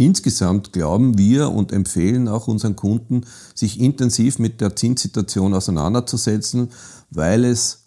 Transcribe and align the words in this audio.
insgesamt 0.00 0.72
glauben 0.72 1.18
wir 1.18 1.50
und 1.50 1.72
empfehlen 1.72 2.26
auch 2.26 2.48
unseren 2.48 2.74
Kunden, 2.74 3.26
sich 3.54 3.78
intensiv 3.78 4.38
mit 4.38 4.60
der 4.60 4.74
Zinssituation 4.74 5.52
auseinanderzusetzen, 5.52 6.70
weil 7.10 7.44
es 7.44 7.84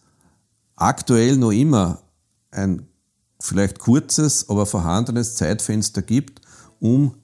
aktuell 0.75 1.37
noch 1.37 1.51
immer 1.51 2.03
ein 2.51 2.87
vielleicht 3.39 3.79
kurzes, 3.79 4.47
aber 4.47 4.65
vorhandenes 4.65 5.35
Zeitfenster 5.35 6.01
gibt, 6.03 6.41
um 6.79 7.15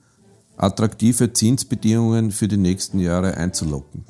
attraktive 0.58 1.32
Zinsbedingungen 1.32 2.32
für 2.32 2.48
die 2.48 2.58
nächsten 2.58 3.00
Jahre 3.00 3.38
einzulocken. 3.38 4.06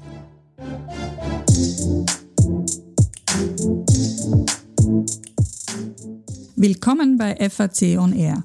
Willkommen 6.55 7.17
bei 7.17 7.49
FAC 7.49 7.97
On 7.99 8.13
Air, 8.13 8.43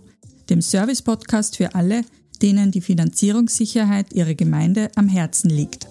dem 0.50 0.60
Service-Podcast 0.60 1.56
für 1.56 1.74
alle, 1.74 2.02
denen 2.42 2.70
die 2.70 2.80
Finanzierungssicherheit 2.80 4.12
ihrer 4.12 4.34
Gemeinde 4.34 4.90
am 4.96 5.08
Herzen 5.08 5.50
liegt. 5.50 5.88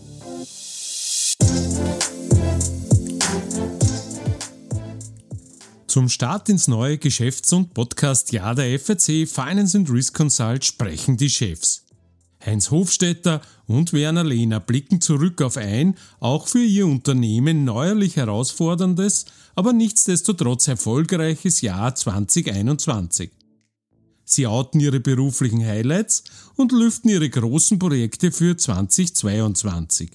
Zum 5.93 6.09
Start 6.09 6.49
ins 6.49 6.67
neue 6.67 6.97
Geschäfts- 6.97 7.53
und 7.53 7.75
Podcast-Jahr 7.75 8.55
der 8.55 8.79
FAC 8.79 9.27
Finance 9.27 9.77
and 9.77 9.89
Risk 9.91 10.15
Consult 10.15 10.65
sprechen 10.65 11.17
die 11.17 11.29
Chefs. 11.29 11.83
Heinz 12.43 12.71
Hofstetter 12.71 13.41
und 13.67 13.93
Werner 13.93 14.23
Lehner 14.23 14.59
blicken 14.59 15.01
zurück 15.01 15.41
auf 15.43 15.55
ein, 15.55 15.95
auch 16.19 16.47
für 16.47 16.63
ihr 16.63 16.87
Unternehmen 16.87 17.63
neuerlich 17.63 18.15
herausforderndes, 18.15 19.25
aber 19.55 19.71
nichtsdestotrotz 19.71 20.67
erfolgreiches 20.67 21.61
Jahr 21.61 21.93
2021. 21.93 23.29
Sie 24.25 24.47
outen 24.47 24.79
ihre 24.79 24.99
beruflichen 24.99 25.65
Highlights 25.65 26.23
und 26.55 26.71
lüften 26.71 27.09
ihre 27.09 27.29
großen 27.29 27.77
Projekte 27.79 28.31
für 28.31 28.55
2022. 28.55 30.11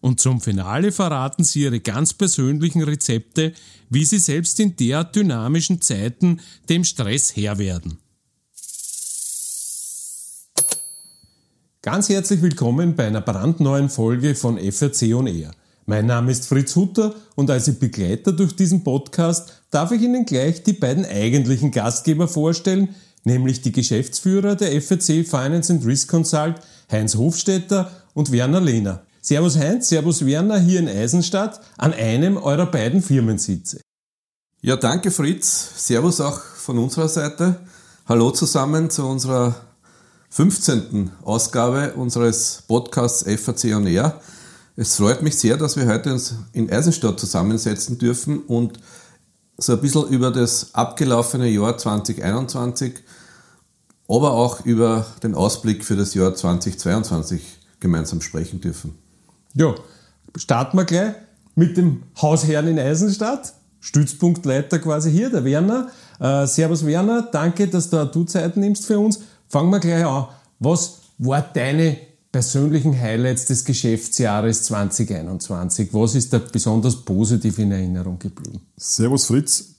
Und 0.00 0.20
zum 0.20 0.40
Finale 0.40 0.92
verraten 0.92 1.44
sie 1.44 1.62
ihre 1.62 1.80
ganz 1.80 2.12
persönlichen 2.12 2.82
Rezepte, 2.82 3.52
wie 3.88 4.04
sie 4.04 4.18
selbst 4.18 4.60
in 4.60 4.76
derart 4.76 5.16
dynamischen 5.16 5.80
Zeiten 5.80 6.40
dem 6.68 6.84
Stress 6.84 7.34
Herr 7.36 7.58
werden. 7.58 7.98
Ganz 11.82 12.08
herzlich 12.08 12.42
willkommen 12.42 12.96
bei 12.96 13.06
einer 13.06 13.20
brandneuen 13.20 13.88
Folge 13.88 14.34
von 14.34 14.58
FRC 14.58 15.14
On 15.14 15.28
Air. 15.28 15.52
Mein 15.86 16.06
Name 16.06 16.32
ist 16.32 16.46
Fritz 16.46 16.74
Hutter 16.74 17.14
und 17.36 17.48
als 17.48 17.72
Begleiter 17.78 18.32
durch 18.32 18.56
diesen 18.56 18.82
Podcast 18.82 19.62
darf 19.70 19.92
ich 19.92 20.02
Ihnen 20.02 20.26
gleich 20.26 20.64
die 20.64 20.72
beiden 20.72 21.04
eigentlichen 21.04 21.70
Gastgeber 21.70 22.26
vorstellen, 22.26 22.88
nämlich 23.26 23.60
die 23.60 23.72
Geschäftsführer 23.72 24.54
der 24.54 24.80
FRC 24.80 25.26
Finance 25.26 25.72
and 25.72 25.84
Risk 25.84 26.08
Consult, 26.08 26.56
Heinz 26.90 27.16
Hofstetter 27.16 27.90
und 28.14 28.32
Werner 28.32 28.60
Lehner. 28.60 29.02
Servus 29.20 29.58
Heinz, 29.58 29.88
Servus 29.88 30.24
Werner 30.24 30.58
hier 30.58 30.78
in 30.78 30.88
Eisenstadt 30.88 31.60
an 31.76 31.92
einem 31.92 32.36
eurer 32.36 32.66
beiden 32.66 33.02
Firmensitze. 33.02 33.80
Ja, 34.62 34.76
danke 34.76 35.10
Fritz. 35.10 35.86
Servus 35.86 36.20
auch 36.20 36.40
von 36.40 36.78
unserer 36.78 37.08
Seite. 37.08 37.60
Hallo 38.06 38.30
zusammen 38.30 38.88
zu 38.88 39.04
unserer 39.04 39.56
15. 40.30 41.10
Ausgabe 41.24 41.94
unseres 41.94 42.62
Podcasts 42.68 43.24
FAC 43.24 43.74
On 43.74 43.86
Air. 43.86 44.20
Es 44.76 44.96
freut 44.96 45.22
mich 45.22 45.36
sehr, 45.36 45.56
dass 45.56 45.76
wir 45.76 45.86
heute 45.86 46.12
uns 46.12 46.36
in 46.52 46.70
Eisenstadt 46.70 47.18
zusammensetzen 47.18 47.98
dürfen 47.98 48.40
und 48.40 48.78
so 49.58 49.72
ein 49.72 49.80
bisschen 49.80 50.08
über 50.08 50.30
das 50.30 50.74
abgelaufene 50.74 51.48
Jahr 51.48 51.76
2021, 51.78 52.94
aber 54.08 54.32
auch 54.32 54.64
über 54.64 55.06
den 55.22 55.34
Ausblick 55.34 55.84
für 55.84 55.96
das 55.96 56.14
Jahr 56.14 56.34
2022 56.34 57.42
gemeinsam 57.80 58.20
sprechen 58.20 58.60
dürfen. 58.60 58.96
Ja, 59.54 59.74
starten 60.36 60.76
wir 60.76 60.84
gleich 60.84 61.14
mit 61.54 61.76
dem 61.76 62.02
Hausherrn 62.20 62.68
in 62.68 62.78
Eisenstadt. 62.78 63.54
Stützpunktleiter 63.80 64.78
quasi 64.78 65.12
hier, 65.12 65.30
der 65.30 65.44
Werner. 65.44 65.88
Äh, 66.18 66.46
servus 66.46 66.84
Werner, 66.84 67.22
danke, 67.30 67.68
dass 67.68 67.88
du, 67.88 68.04
du 68.06 68.24
Zeit 68.24 68.56
nimmst 68.56 68.84
für 68.84 68.98
uns. 68.98 69.20
Fangen 69.48 69.70
wir 69.70 69.80
gleich 69.80 70.04
an. 70.04 70.26
Was 70.58 71.00
war 71.18 71.40
deine 71.42 71.96
persönlichen 72.36 73.00
Highlights 73.00 73.46
des 73.46 73.64
Geschäftsjahres 73.64 74.64
2021? 74.64 75.88
Was 75.94 76.14
ist 76.14 76.34
da 76.34 76.38
besonders 76.38 76.94
positiv 77.02 77.58
in 77.58 77.72
Erinnerung 77.72 78.18
geblieben? 78.18 78.60
Servus 78.76 79.24
Fritz. 79.24 79.76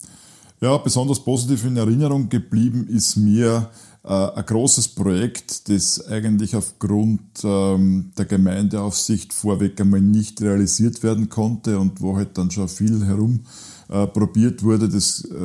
Ja, 0.59 0.75
besonders 0.77 1.19
positiv 1.19 1.65
in 1.65 1.77
Erinnerung 1.77 2.29
geblieben 2.29 2.87
ist 2.89 3.15
mir 3.15 3.69
äh, 4.03 4.07
ein 4.09 4.43
großes 4.43 4.87
Projekt, 4.87 5.69
das 5.69 6.03
eigentlich 6.07 6.55
aufgrund 6.55 7.21
ähm, 7.43 8.11
der 8.17 8.25
Gemeindeaufsicht 8.25 9.33
vorweg 9.33 9.79
einmal 9.79 10.01
nicht 10.01 10.41
realisiert 10.41 11.03
werden 11.03 11.29
konnte 11.29 11.77
und 11.77 12.01
wo 12.01 12.17
halt 12.17 12.39
dann 12.39 12.49
schon 12.49 12.69
viel 12.69 13.05
herum 13.05 13.41
äh, 13.87 14.07
probiert 14.07 14.63
wurde. 14.63 14.89
Das 14.89 15.23
äh, 15.25 15.35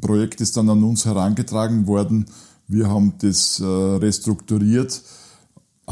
Projekt 0.00 0.40
ist 0.40 0.56
dann 0.56 0.70
an 0.70 0.84
uns 0.84 1.06
herangetragen 1.06 1.88
worden 1.88 2.26
wir 2.72 2.88
haben 2.88 3.12
das 3.18 3.60
äh, 3.60 3.64
restrukturiert. 3.64 5.02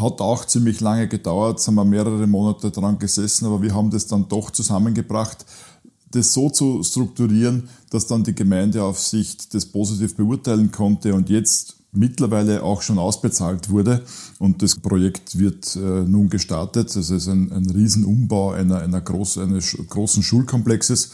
Hat 0.01 0.21
auch 0.21 0.45
ziemlich 0.45 0.81
lange 0.81 1.09
gedauert, 1.09 1.61
sind 1.61 1.75
wir 1.75 1.85
mehrere 1.85 2.27
Monate 2.27 2.71
dran 2.71 2.99
gesessen, 2.99 3.47
aber 3.47 3.63
wir 3.63 3.75
haben 3.75 3.91
das 3.91 4.07
dann 4.07 4.29
doch 4.29 4.51
zusammengebracht, 4.51 5.45
das 6.11 6.33
so 6.33 6.51
zu 6.51 6.83
strukturieren, 6.83 7.69
dass 7.91 8.07
dann 8.07 8.25
die 8.25 8.35
Gemeindeaufsicht 8.35 9.55
das 9.55 9.67
positiv 9.67 10.17
beurteilen 10.17 10.73
konnte 10.73 11.15
und 11.15 11.29
jetzt 11.29 11.77
mittlerweile 11.93 12.63
auch 12.63 12.83
schon 12.83 12.99
ausbezahlt 12.99 13.71
wurde. 13.71 14.03
Und 14.39 14.63
das 14.63 14.77
Projekt 14.77 15.39
wird 15.39 15.77
äh, 15.77 15.79
nun 15.79 16.29
gestartet. 16.29 16.95
Das 16.95 17.11
ist 17.11 17.29
ein, 17.29 17.53
ein 17.53 17.69
Riesenumbau 17.69 18.53
einer, 18.53 18.79
einer 18.79 19.01
groß, 19.01 19.39
eines 19.39 19.77
großen 19.89 20.23
Schulkomplexes. 20.23 21.11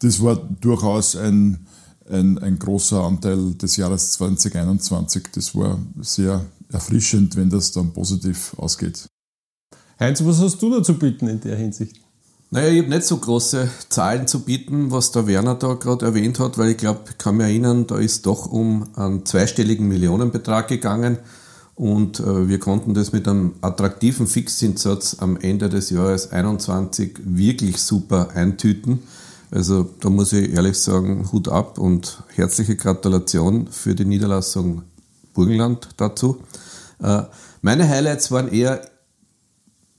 Das 0.00 0.22
war 0.22 0.36
durchaus 0.36 1.16
ein, 1.16 1.66
ein, 2.08 2.38
ein 2.38 2.58
großer 2.58 3.02
Anteil 3.02 3.54
des 3.54 3.76
Jahres 3.76 4.12
2021. 4.12 5.28
Das 5.34 5.54
war 5.54 5.78
sehr 6.00 6.44
erfrischend, 6.72 7.36
wenn 7.36 7.50
das 7.50 7.72
dann 7.72 7.92
positiv 7.92 8.54
ausgeht. 8.56 9.06
Heinz, 9.98 10.24
was 10.24 10.40
hast 10.40 10.60
du 10.62 10.70
da 10.70 10.82
zu 10.82 10.94
bieten 10.94 11.28
in 11.28 11.40
der 11.40 11.56
Hinsicht? 11.56 12.00
Naja, 12.52 12.68
ich 12.68 12.78
habe 12.80 12.88
nicht 12.88 13.04
so 13.04 13.16
große 13.16 13.68
Zahlen 13.90 14.26
zu 14.26 14.40
bieten, 14.40 14.90
was 14.90 15.12
der 15.12 15.28
Werner 15.28 15.54
da 15.54 15.74
gerade 15.74 16.06
erwähnt 16.06 16.40
hat, 16.40 16.58
weil 16.58 16.70
ich 16.70 16.78
glaube, 16.78 17.00
ich 17.08 17.18
kann 17.18 17.36
mich 17.36 17.46
erinnern, 17.46 17.86
da 17.86 17.96
ist 17.98 18.26
doch 18.26 18.46
um 18.46 18.88
einen 18.96 19.24
zweistelligen 19.24 19.86
Millionenbetrag 19.86 20.66
gegangen 20.66 21.18
und 21.76 22.18
äh, 22.18 22.48
wir 22.48 22.58
konnten 22.58 22.92
das 22.92 23.12
mit 23.12 23.28
einem 23.28 23.54
attraktiven 23.60 24.26
Fixzinssatz 24.26 25.16
am 25.20 25.36
Ende 25.36 25.68
des 25.68 25.90
Jahres 25.90 26.30
2021 26.30 27.20
wirklich 27.24 27.78
super 27.78 28.30
eintüten. 28.34 28.98
Also 29.52 29.88
da 30.00 30.10
muss 30.10 30.32
ich 30.32 30.52
ehrlich 30.52 30.78
sagen, 30.78 31.30
Hut 31.32 31.48
ab 31.48 31.78
und 31.78 32.22
herzliche 32.34 32.76
Gratulation 32.76 33.68
für 33.68 33.94
die 33.94 34.04
Niederlassung 34.04 34.82
Burgenland 35.34 35.88
dazu. 35.96 36.42
Äh, 37.02 37.22
meine 37.62 37.88
Highlights 37.88 38.30
waren 38.30 38.48
eher 38.48 38.82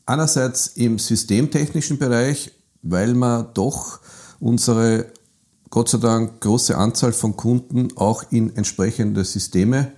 einerseits 0.05 0.67
im 0.67 0.99
systemtechnischen 0.99 1.97
Bereich, 1.97 2.51
weil 2.81 3.13
wir 3.13 3.43
doch 3.53 3.99
unsere 4.39 5.05
Gott 5.69 5.89
sei 5.89 5.99
Dank 5.99 6.41
große 6.41 6.77
Anzahl 6.77 7.13
von 7.13 7.37
Kunden 7.37 7.89
auch 7.95 8.23
in 8.31 8.55
entsprechende 8.57 9.23
Systeme 9.23 9.91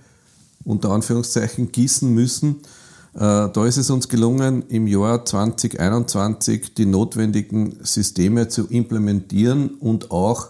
unter 0.64 0.90
Anführungszeichen 0.90 1.72
gießen 1.72 2.12
müssen 2.12 2.60
äh, 3.14 3.48
da 3.48 3.64
ist 3.64 3.76
es 3.76 3.90
uns 3.90 4.08
gelungen, 4.08 4.64
im 4.68 4.88
Jahr 4.88 5.24
2021 5.24 6.74
die 6.74 6.86
notwendigen 6.86 7.76
Systeme 7.82 8.48
zu 8.48 8.66
implementieren 8.66 9.70
und 9.78 10.10
auch 10.10 10.48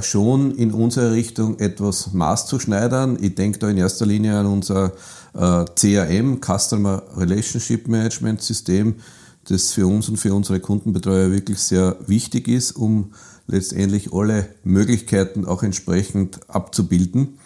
schon 0.00 0.54
in 0.54 0.72
unsere 0.72 1.12
Richtung 1.12 1.58
etwas 1.58 2.12
maßzuschneidern. 2.12 3.18
Ich 3.20 3.34
denke 3.34 3.58
da 3.58 3.68
in 3.68 3.78
erster 3.78 4.06
Linie 4.06 4.38
an 4.38 4.46
unser 4.46 4.92
äh, 5.34 5.64
CRM, 5.74 6.40
Customer 6.40 7.02
Relationship 7.16 7.88
Management 7.88 8.42
System, 8.42 8.96
das 9.48 9.72
für 9.72 9.86
uns 9.86 10.08
und 10.08 10.18
für 10.18 10.34
unsere 10.34 10.60
Kundenbetreuer 10.60 11.30
wirklich 11.30 11.58
sehr 11.58 11.96
wichtig 12.06 12.48
ist, 12.48 12.72
um 12.72 13.12
letztendlich 13.48 14.12
alle 14.12 14.48
Möglichkeiten 14.62 15.44
auch 15.44 15.64
entsprechend 15.64 16.38
abzubilden. 16.48 17.38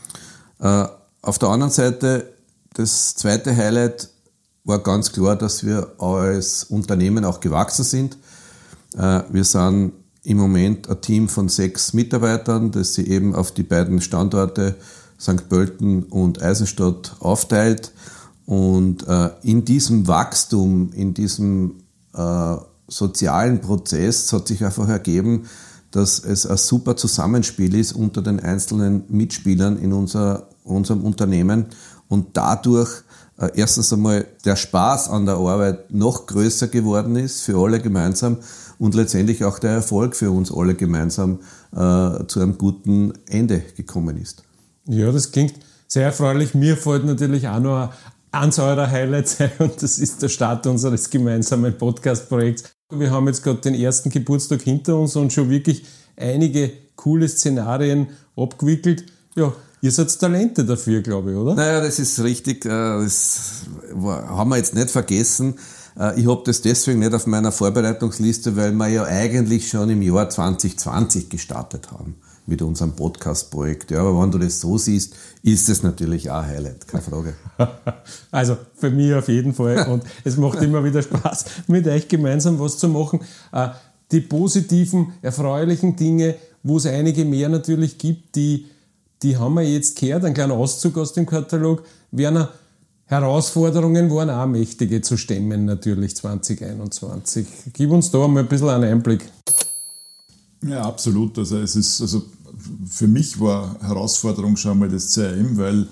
Auf 0.59 1.39
der 1.41 1.49
anderen 1.49 1.73
Seite, 1.73 2.33
das 2.75 3.17
zweite 3.17 3.57
Highlight 3.57 4.11
war 4.63 4.79
ganz 4.79 5.11
klar, 5.11 5.35
dass 5.35 5.65
wir 5.65 5.93
als 5.99 6.63
Unternehmen 6.63 7.25
auch 7.25 7.41
gewachsen 7.41 7.85
sind. 7.85 8.17
Äh, 8.97 9.23
wir 9.31 9.43
sind 9.43 9.93
im 10.27 10.39
Moment 10.39 10.91
ein 10.91 11.01
Team 11.01 11.29
von 11.29 11.49
sechs 11.49 11.93
Mitarbeitern, 11.93 12.73
das 12.73 12.95
sie 12.95 13.07
eben 13.07 13.35
auf 13.35 13.53
die 13.53 13.63
beiden 13.63 14.01
Standorte 14.01 14.75
St. 15.21 15.49
Pölten 15.49 16.03
und 16.03 16.43
Eisenstadt 16.43 17.17
aufteilt. 17.21 17.93
Und 18.45 19.07
äh, 19.07 19.31
in 19.43 19.65
diesem 19.65 20.09
Wachstum, 20.09 20.91
in 20.93 21.15
diesem 21.15 21.77
äh, 22.13 22.57
sozialen 22.89 23.61
Prozess 23.61 24.33
hat 24.33 24.49
sich 24.49 24.65
einfach 24.65 24.89
ergeben, 24.89 25.47
dass 25.93 26.19
es 26.19 26.45
ein 26.45 26.57
super 26.57 26.97
Zusammenspiel 26.97 27.75
ist 27.77 27.93
unter 27.93 28.21
den 28.21 28.41
einzelnen 28.41 29.05
Mitspielern 29.09 29.79
in 29.79 29.93
unser, 29.93 30.49
unserem 30.65 31.05
Unternehmen 31.05 31.67
und 32.09 32.37
dadurch 32.37 32.91
äh, 33.39 33.51
erstens 33.55 33.93
einmal 33.93 34.27
der 34.45 34.57
Spaß 34.57 35.09
an 35.09 35.25
der 35.25 35.37
Arbeit 35.37 35.93
noch 35.93 36.27
größer 36.27 36.67
geworden 36.67 37.15
ist 37.17 37.43
für 37.43 37.57
alle 37.59 37.81
gemeinsam 37.81 38.39
und 38.79 38.95
letztendlich 38.95 39.45
auch 39.45 39.59
der 39.59 39.71
Erfolg 39.71 40.17
für 40.17 40.31
uns 40.31 40.53
alle 40.53 40.75
gemeinsam 40.75 41.41
äh, 41.73 42.27
zu 42.27 42.41
einem 42.41 42.59
guten 42.59 43.13
Ende 43.29 43.63
gekommen 43.77 44.17
ist. 44.17 44.43
Ja, 44.87 45.11
das 45.13 45.33
klingt 45.33 45.55
sehr 45.89 46.05
erfreulich. 46.05 46.55
Mir 46.55 46.77
fällt 46.77 47.05
natürlich 47.05 47.49
auch 47.49 47.61
noch 47.61 47.93
eins 48.33 48.59
eurer 48.59 48.91
Highlights 48.91 49.41
ein 49.41 49.51
und 49.59 49.83
das 49.83 49.99
ist 49.99 50.23
der 50.23 50.29
Start 50.29 50.67
unseres 50.67 51.11
gemeinsamen 51.11 51.77
Podcast-Projekts. 51.77 52.65
Wir 52.91 53.11
haben 53.11 53.27
jetzt 53.27 53.43
gerade 53.43 53.61
den 53.61 53.75
ersten 53.75 54.11
Geburtstag 54.11 54.63
hinter 54.63 54.99
uns 54.99 55.17
und 55.17 55.33
schon 55.33 55.51
wirklich 55.51 55.85
einige 56.17 56.71
coole 56.95 57.29
Szenarien 57.29 58.09
abgewickelt. 58.37 59.07
Ja, 59.35 59.53
Ihr 59.83 59.93
seid 59.93 60.19
Talente 60.19 60.65
dafür, 60.65 61.03
glaube 61.03 61.33
ich, 61.33 61.37
oder? 61.37 61.55
Naja, 61.55 61.81
das 61.81 61.99
ist 61.99 62.23
richtig. 62.23 62.65
Äh, 62.65 62.69
das 62.69 63.67
haben 64.03 64.51
wir 64.51 64.57
jetzt 64.57 64.75
nicht 64.75 64.91
vergessen. 64.91 65.55
Äh, 65.99 66.21
ich 66.21 66.29
habe 66.29 66.43
das 66.45 66.63
deswegen 66.63 67.01
nicht 67.01 67.15
auf 67.15 67.27
meiner 67.27 67.53
Vorbereitungsliste, 67.53 68.57
weil 68.57 68.73
wir 68.73 68.89
ja 68.89 69.05
eigentlich 69.05 69.69
schon 69.69 69.91
im 69.91 70.03
Jahr 70.03 70.29
2020 70.29 71.29
gestartet 71.29 71.91
haben 71.91 72.17
mit 72.47 72.63
unserem 72.63 72.93
Podcast-Projekt. 72.93 73.91
Ja, 73.91 74.01
aber 74.01 74.23
wenn 74.23 74.31
du 74.31 74.39
das 74.39 74.61
so 74.61 74.79
siehst, 74.79 75.15
ist 75.43 75.69
es 75.69 75.83
natürlich 75.83 76.31
auch 76.31 76.43
ein 76.43 76.49
Highlight, 76.49 76.87
keine 76.87 77.03
Frage. 77.03 77.35
Also 78.31 78.57
für 78.75 78.91
mich 78.91 79.15
auf 79.15 79.29
jeden 79.29 79.55
Fall. 79.55 79.89
Und 79.89 80.05
es 80.25 80.37
macht 80.37 80.63
immer 80.63 80.85
wieder 80.85 81.03
Spaß, 81.03 81.45
mit 81.67 81.87
euch 81.89 82.07
gemeinsam 82.07 82.59
was 82.59 82.79
zu 82.79 82.89
machen. 82.89 83.21
Äh, 83.53 83.69
die 84.13 84.21
positiven, 84.21 85.15
erfreulichen 85.23 85.97
Dinge, 85.97 86.37
wo 86.63 86.77
es 86.77 86.87
einige 86.87 87.25
mehr 87.25 87.49
natürlich 87.49 87.99
gibt, 87.99 88.37
die 88.37 88.67
die 89.23 89.37
haben 89.37 89.55
wir 89.55 89.63
jetzt 89.63 89.99
gehört, 89.99 90.25
ein 90.25 90.35
kleiner 90.35 90.55
Auszug 90.55 90.99
aus 90.99 91.13
dem 91.13 91.27
Katalog. 91.27 91.83
Werner, 92.11 92.51
Herausforderungen 93.07 94.11
waren 94.11 94.31
auch 94.31 94.47
mächtige 94.47 95.01
zu 95.01 95.17
stemmen, 95.17 95.65
natürlich 95.65 96.17
2021. 96.17 97.47
Gib 97.73 97.91
uns 97.91 98.11
da 98.11 98.27
mal 98.27 98.41
ein 98.41 98.49
bisschen 98.49 98.69
einen 98.69 98.85
Einblick. 98.85 99.25
Ja, 100.63 100.83
absolut. 100.83 101.39
Also 101.39 101.59
es 101.59 101.77
ist, 101.77 102.01
also 102.01 102.25
für 102.89 103.07
mich 103.07 103.39
war 103.39 103.77
Herausforderung 103.81 104.57
schon 104.57 104.79
mal 104.79 104.89
das 104.89 105.13
CRM, 105.13 105.57
weil 105.57 105.87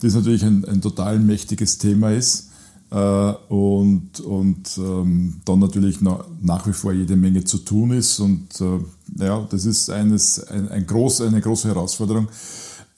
das 0.00 0.14
natürlich 0.14 0.44
ein, 0.44 0.64
ein 0.64 0.80
total 0.80 1.18
mächtiges 1.18 1.78
Thema 1.78 2.12
ist. 2.12 2.50
Äh, 2.90 3.32
und, 3.48 4.20
und 4.20 4.78
ähm, 4.78 5.40
dann 5.44 5.58
natürlich 5.60 6.00
nach, 6.00 6.66
wie 6.66 6.72
vor 6.72 6.92
jede 6.92 7.16
Menge 7.16 7.44
zu 7.44 7.58
tun 7.58 7.92
ist. 7.92 8.18
Und 8.20 8.60
äh, 8.60 9.24
ja, 9.24 9.46
das 9.50 9.64
ist 9.64 9.90
eines, 9.90 10.42
ein, 10.48 10.68
ein 10.68 10.86
groß, 10.86 11.22
eine 11.22 11.40
große 11.40 11.68
Herausforderung. 11.68 12.28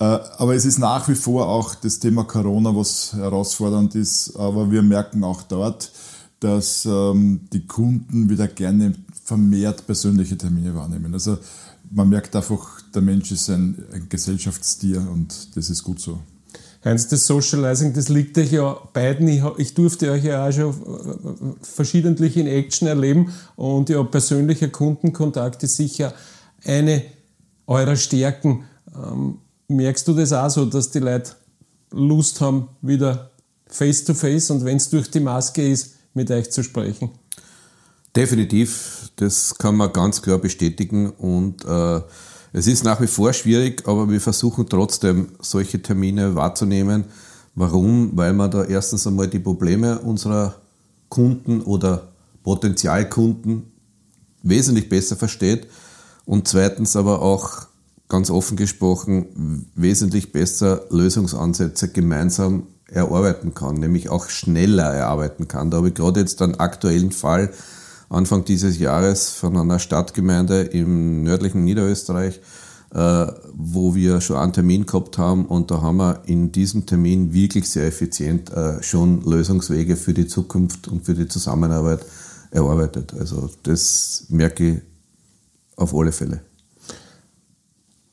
Äh, 0.02 0.18
aber 0.38 0.56
es 0.56 0.64
ist 0.64 0.80
nach 0.80 1.08
wie 1.08 1.14
vor 1.14 1.46
auch 1.46 1.76
das 1.76 2.00
Thema 2.00 2.24
Corona, 2.24 2.74
was 2.74 3.12
herausfordernd 3.12 3.94
ist. 3.94 4.34
Aber 4.36 4.68
wir 4.70 4.82
merken 4.82 5.22
auch 5.22 5.42
dort, 5.42 5.92
dass 6.40 6.84
ähm, 6.86 7.42
die 7.52 7.68
Kunden 7.68 8.28
wieder 8.28 8.48
gerne 8.48 8.94
vermehrt 9.22 9.86
persönliche 9.86 10.36
Termine 10.36 10.74
wahrnehmen. 10.74 11.14
Also 11.14 11.38
man 11.88 12.08
merkt 12.08 12.34
einfach, 12.34 12.80
der 12.92 13.02
Mensch 13.02 13.30
ist 13.30 13.48
ein, 13.48 13.84
ein 13.92 14.08
Gesellschaftstier 14.08 14.98
und 14.98 15.56
das 15.56 15.70
ist 15.70 15.84
gut 15.84 16.00
so. 16.00 16.18
Heinz, 16.84 17.06
das 17.06 17.24
Socializing, 17.28 17.92
das 17.92 18.08
liegt 18.08 18.36
euch 18.38 18.50
ja 18.50 18.76
beiden. 18.92 19.28
Ich, 19.28 19.44
ich, 19.58 19.74
durfte 19.74 20.10
euch 20.10 20.24
ja 20.24 20.48
auch 20.48 20.52
schon 20.52 20.70
äh, 20.72 21.64
verschiedentlich 21.64 22.36
in 22.36 22.48
Action 22.48 22.88
erleben 22.88 23.32
und 23.54 23.88
ja, 23.88 24.02
persönlicher 24.02 24.66
Kundenkontakt 24.66 25.62
ist 25.62 25.76
sicher 25.76 26.12
eine 26.64 27.04
eurer 27.68 27.94
Stärken. 27.94 28.64
Merkst 29.76 30.06
du 30.06 30.14
das 30.14 30.32
auch 30.32 30.50
so, 30.50 30.66
dass 30.66 30.90
die 30.90 30.98
Leute 30.98 31.32
Lust 31.90 32.40
haben, 32.40 32.68
wieder 32.80 33.30
face 33.66 34.04
to 34.04 34.14
face 34.14 34.50
und 34.50 34.64
wenn 34.64 34.76
es 34.76 34.90
durch 34.90 35.10
die 35.10 35.20
Maske 35.20 35.66
ist, 35.66 35.96
mit 36.14 36.30
euch 36.30 36.50
zu 36.50 36.62
sprechen? 36.62 37.10
Definitiv, 38.14 39.10
das 39.16 39.54
kann 39.56 39.76
man 39.76 39.92
ganz 39.92 40.20
klar 40.20 40.38
bestätigen 40.38 41.10
und 41.10 41.64
äh, 41.64 42.00
es 42.52 42.66
ist 42.66 42.84
nach 42.84 43.00
wie 43.00 43.06
vor 43.06 43.32
schwierig, 43.32 43.82
aber 43.88 44.10
wir 44.10 44.20
versuchen 44.20 44.68
trotzdem 44.68 45.28
solche 45.40 45.80
Termine 45.80 46.34
wahrzunehmen. 46.34 47.04
Warum? 47.54 48.10
Weil 48.14 48.34
man 48.34 48.50
da 48.50 48.64
erstens 48.64 49.06
einmal 49.06 49.28
die 49.28 49.38
Probleme 49.38 49.98
unserer 49.98 50.56
Kunden 51.08 51.62
oder 51.62 52.08
Potenzialkunden 52.42 53.72
wesentlich 54.42 54.90
besser 54.90 55.16
versteht 55.16 55.66
und 56.26 56.46
zweitens 56.46 56.94
aber 56.96 57.22
auch 57.22 57.66
ganz 58.12 58.28
offen 58.28 58.58
gesprochen 58.58 59.70
wesentlich 59.74 60.32
besser 60.32 60.82
Lösungsansätze 60.90 61.88
gemeinsam 61.88 62.66
erarbeiten 62.86 63.54
kann, 63.54 63.76
nämlich 63.76 64.10
auch 64.10 64.28
schneller 64.28 64.92
erarbeiten 64.92 65.48
kann. 65.48 65.70
Da 65.70 65.78
habe 65.78 65.88
ich 65.88 65.94
gerade 65.94 66.20
jetzt 66.20 66.42
einen 66.42 66.56
aktuellen 66.56 67.10
Fall 67.10 67.50
Anfang 68.10 68.44
dieses 68.44 68.78
Jahres 68.78 69.30
von 69.30 69.56
einer 69.56 69.78
Stadtgemeinde 69.78 70.60
im 70.60 71.22
nördlichen 71.22 71.64
Niederösterreich, 71.64 72.42
äh, 72.92 73.26
wo 73.54 73.94
wir 73.94 74.20
schon 74.20 74.36
einen 74.36 74.52
Termin 74.52 74.84
gehabt 74.84 75.16
haben 75.16 75.46
und 75.46 75.70
da 75.70 75.80
haben 75.80 75.96
wir 75.96 76.20
in 76.26 76.52
diesem 76.52 76.84
Termin 76.84 77.32
wirklich 77.32 77.70
sehr 77.70 77.86
effizient 77.86 78.52
äh, 78.52 78.82
schon 78.82 79.22
Lösungswege 79.22 79.96
für 79.96 80.12
die 80.12 80.26
Zukunft 80.26 80.86
und 80.88 81.06
für 81.06 81.14
die 81.14 81.28
Zusammenarbeit 81.28 82.04
erarbeitet. 82.50 83.14
Also 83.18 83.48
das 83.62 84.26
merke 84.28 84.68
ich 84.68 84.78
auf 85.76 85.94
alle 85.94 86.12
Fälle. 86.12 86.42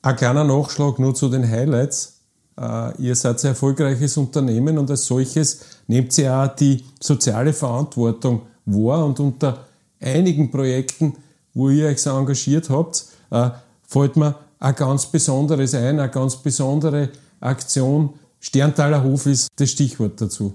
Ein 0.01 0.15
kleiner 0.15 0.45
Nachschlag 0.45 0.97
nur 0.97 1.13
zu 1.13 1.27
den 1.29 1.49
Highlights. 1.49 2.15
Uh, 2.61 2.91
ihr 2.97 3.15
seid 3.15 3.41
ein 3.43 3.51
erfolgreiches 3.51 4.17
Unternehmen 4.17 4.77
und 4.77 4.91
als 4.91 5.05
solches 5.05 5.61
nehmt 5.87 6.17
ihr 6.17 6.33
auch 6.33 6.53
die 6.55 6.83
soziale 6.99 7.53
Verantwortung 7.53 8.41
wahr 8.65 9.05
und 9.05 9.17
unter 9.21 9.65
einigen 10.01 10.51
Projekten, 10.51 11.15
wo 11.53 11.69
ihr 11.69 11.87
euch 11.87 12.01
so 12.01 12.09
engagiert 12.09 12.69
habt, 12.69 13.05
uh, 13.31 13.51
fällt 13.87 14.17
mir 14.17 14.35
ein 14.59 14.75
ganz 14.75 15.05
besonderes 15.05 15.73
ein, 15.73 15.99
eine 15.99 16.09
ganz 16.09 16.35
besondere 16.35 17.09
Aktion. 17.39 18.13
Sterntaler 18.41 19.03
Hof 19.03 19.25
ist 19.25 19.47
das 19.55 19.71
Stichwort 19.71 20.19
dazu. 20.19 20.51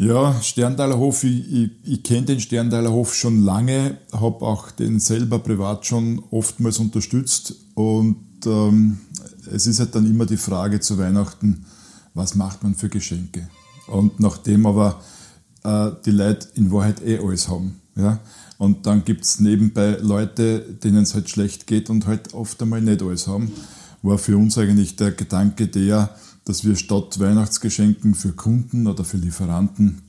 Ja, 0.00 0.34
Sterntaler 0.40 0.96
Hof, 0.96 1.24
ich, 1.24 1.52
ich, 1.52 1.70
ich 1.84 2.02
kenne 2.02 2.22
den 2.22 2.40
Sterntaler 2.40 2.90
Hof 2.90 3.14
schon 3.14 3.44
lange, 3.44 3.98
habe 4.12 4.46
auch 4.46 4.70
den 4.70 4.98
selber 4.98 5.40
privat 5.40 5.84
schon 5.84 6.22
oftmals 6.30 6.78
unterstützt 6.78 7.54
und 7.74 8.16
ähm, 8.46 9.00
es 9.52 9.66
ist 9.66 9.78
halt 9.78 9.94
dann 9.94 10.06
immer 10.06 10.24
die 10.24 10.38
Frage 10.38 10.80
zu 10.80 10.96
Weihnachten, 10.96 11.66
was 12.14 12.34
macht 12.34 12.62
man 12.62 12.74
für 12.74 12.88
Geschenke? 12.88 13.50
Und 13.88 14.20
nachdem 14.20 14.64
aber 14.64 15.02
äh, 15.64 15.90
die 16.06 16.12
Leute 16.12 16.48
in 16.54 16.72
Wahrheit 16.72 17.06
eh 17.06 17.18
alles 17.18 17.50
haben, 17.50 17.82
ja, 17.94 18.20
und 18.56 18.86
dann 18.86 19.04
gibt 19.04 19.26
es 19.26 19.38
nebenbei 19.38 19.98
Leute, 20.00 20.60
denen 20.60 21.02
es 21.02 21.14
halt 21.14 21.28
schlecht 21.28 21.66
geht 21.66 21.90
und 21.90 22.06
halt 22.06 22.32
oft 22.32 22.62
einmal 22.62 22.80
nicht 22.80 23.02
alles 23.02 23.26
haben, 23.26 23.52
war 24.00 24.16
für 24.16 24.38
uns 24.38 24.56
eigentlich 24.56 24.96
der 24.96 25.10
Gedanke 25.10 25.66
der, 25.66 26.08
dass 26.44 26.64
wir 26.64 26.76
statt 26.76 27.18
Weihnachtsgeschenken 27.20 28.14
für 28.14 28.32
Kunden 28.32 28.86
oder 28.86 29.04
für 29.04 29.16
Lieferanten 29.16 30.02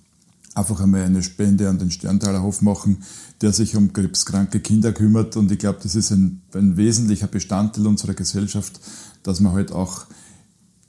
einfach 0.55 0.81
einmal 0.81 1.03
eine 1.03 1.23
Spende 1.23 1.69
an 1.69 1.79
den 1.79 1.91
Sterntaler 1.91 2.41
Hof 2.41 2.61
machen, 2.61 3.03
der 3.41 3.53
sich 3.53 3.75
um 3.75 3.93
krebskranke 3.93 4.59
Kinder 4.59 4.91
kümmert. 4.91 5.37
Und 5.37 5.51
ich 5.51 5.59
glaube, 5.59 5.79
das 5.81 5.95
ist 5.95 6.11
ein, 6.11 6.41
ein 6.53 6.77
wesentlicher 6.77 7.27
Bestandteil 7.27 7.87
unserer 7.87 8.13
Gesellschaft, 8.13 8.79
dass 9.23 9.39
man 9.39 9.53
halt 9.53 9.71
auch 9.71 10.05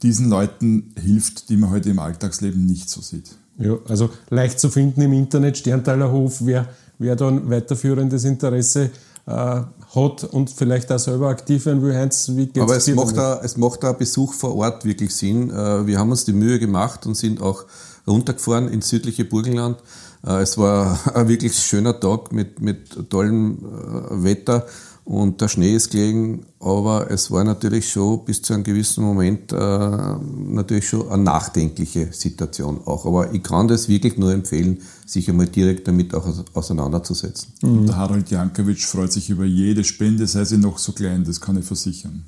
diesen 0.02 0.28
Leuten 0.28 0.92
hilft, 1.00 1.48
die 1.48 1.56
man 1.56 1.70
heute 1.70 1.86
halt 1.88 1.94
im 1.94 1.98
Alltagsleben 2.00 2.66
nicht 2.66 2.90
so 2.90 3.00
sieht. 3.00 3.36
Ja, 3.58 3.76
also 3.86 4.10
leicht 4.30 4.58
zu 4.58 4.68
finden 4.68 5.02
im 5.02 5.12
Internet, 5.12 5.58
Sterntaler 5.58 6.10
Hof, 6.10 6.40
wer, 6.44 6.68
wer 6.98 7.14
da 7.14 7.28
ein 7.28 7.48
weiterführendes 7.48 8.24
Interesse 8.24 8.90
hat 9.26 10.24
und 10.24 10.50
vielleicht 10.50 10.90
auch 10.90 10.98
selber 10.98 11.28
aktiv 11.28 11.66
werden 11.66 11.82
will. 11.82 11.94
Heinz, 11.94 12.30
wie 12.34 12.46
geht's 12.46 12.60
Aber 12.60 12.76
es 12.76 12.88
macht, 12.88 13.16
da, 13.16 13.40
es 13.42 13.56
macht 13.56 13.82
da 13.82 13.92
Besuch 13.92 14.32
vor 14.32 14.56
Ort 14.56 14.84
wirklich 14.84 15.14
Sinn. 15.14 15.50
Äh, 15.50 15.86
wir 15.86 15.98
haben 15.98 16.10
uns 16.10 16.24
die 16.24 16.32
Mühe 16.32 16.58
gemacht 16.58 17.06
und 17.06 17.16
sind 17.16 17.40
auch 17.40 17.64
runtergefahren 18.06 18.68
ins 18.68 18.88
südliche 18.88 19.24
Burgenland. 19.24 19.78
Äh, 20.26 20.42
es 20.42 20.58
war 20.58 20.98
ein 21.14 21.28
wirklich 21.28 21.56
schöner 21.56 21.98
Tag 21.98 22.32
mit, 22.32 22.60
mit 22.60 23.10
tollem 23.10 23.58
äh, 23.58 24.24
Wetter 24.24 24.66
und 25.04 25.40
der 25.40 25.48
Schnee 25.48 25.74
ist 25.74 25.90
gelegen, 25.90 26.46
aber 26.60 27.10
es 27.10 27.30
war 27.30 27.42
natürlich 27.42 27.90
schon 27.90 28.24
bis 28.24 28.40
zu 28.40 28.54
einem 28.54 28.62
gewissen 28.62 29.02
Moment 29.02 29.52
äh, 29.52 29.56
natürlich 29.56 30.88
schon 30.88 31.08
eine 31.10 31.24
nachdenkliche 31.24 32.12
Situation 32.12 32.80
auch. 32.84 33.04
Aber 33.04 33.34
ich 33.34 33.42
kann 33.42 33.66
das 33.66 33.88
wirklich 33.88 34.16
nur 34.16 34.32
empfehlen, 34.32 34.78
sich 35.04 35.28
einmal 35.28 35.48
direkt 35.48 35.88
damit 35.88 36.14
auch 36.14 36.26
auseinanderzusetzen. 36.54 37.52
Mhm. 37.62 37.86
Der 37.86 37.96
Harald 37.96 38.30
Jankovic 38.30 38.80
freut 38.82 39.12
sich 39.12 39.28
über 39.28 39.44
jede 39.44 39.82
Spende, 39.82 40.26
sei 40.28 40.44
sie 40.44 40.58
noch 40.58 40.78
so 40.78 40.92
klein, 40.92 41.24
das 41.24 41.40
kann 41.40 41.58
ich 41.58 41.64
versichern. 41.64 42.24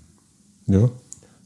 Ja, 0.66 0.84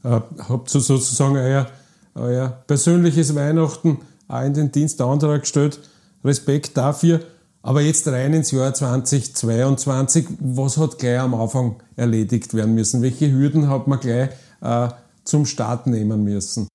äh, 0.03 0.21
habt 0.47 0.73
ihr 0.73 0.81
sozusagen 0.81 1.35
euer, 1.35 1.67
euer 2.15 2.49
persönliches 2.65 3.35
Weihnachten 3.35 3.99
auch 4.27 4.43
in 4.43 4.53
den 4.53 4.71
Dienst 4.71 4.99
der 4.99 5.07
anderer 5.07 5.37
gestellt. 5.39 5.79
Respekt 6.23 6.75
dafür. 6.75 7.21
Aber 7.61 7.81
jetzt 7.81 8.07
rein 8.07 8.33
ins 8.33 8.51
Jahr 8.51 8.73
2022. 8.73 10.27
Was 10.39 10.77
hat 10.77 10.97
gleich 10.97 11.19
am 11.19 11.33
Anfang 11.33 11.75
erledigt 11.95 12.53
werden 12.53 12.73
müssen? 12.73 13.01
Welche 13.01 13.31
Hürden 13.31 13.69
hat 13.69 13.87
man 13.87 13.99
gleich 13.99 14.29
äh, 14.61 14.89
zum 15.25 15.45
Start 15.45 15.85
nehmen 15.85 16.23
müssen? 16.23 16.67